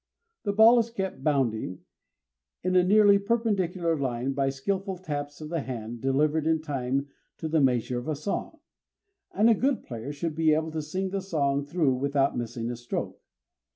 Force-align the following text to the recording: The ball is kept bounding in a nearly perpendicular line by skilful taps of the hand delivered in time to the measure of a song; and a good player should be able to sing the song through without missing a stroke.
The 0.45 0.51
ball 0.51 0.79
is 0.79 0.89
kept 0.89 1.23
bounding 1.23 1.81
in 2.63 2.75
a 2.75 2.83
nearly 2.83 3.19
perpendicular 3.19 3.95
line 3.95 4.33
by 4.33 4.49
skilful 4.49 4.97
taps 4.97 5.41
of 5.41 5.49
the 5.49 5.59
hand 5.59 6.01
delivered 6.01 6.47
in 6.47 6.59
time 6.59 7.07
to 7.37 7.47
the 7.47 7.61
measure 7.61 7.99
of 7.99 8.07
a 8.07 8.15
song; 8.15 8.57
and 9.31 9.47
a 9.47 9.53
good 9.53 9.83
player 9.83 10.11
should 10.11 10.33
be 10.33 10.55
able 10.55 10.71
to 10.71 10.81
sing 10.81 11.11
the 11.11 11.21
song 11.21 11.63
through 11.63 11.93
without 11.93 12.35
missing 12.35 12.71
a 12.71 12.75
stroke. 12.75 13.21